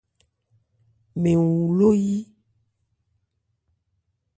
[1.21, 2.17] Mɛn wu ló yí.